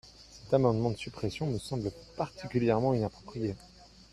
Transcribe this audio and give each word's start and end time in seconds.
Cet 0.41 0.51
amendement 0.55 0.89
de 0.89 0.97
suppression 0.97 1.45
me 1.45 1.59
semble 1.59 1.91
particulièrement 2.17 2.95
inapproprié. 2.95 3.53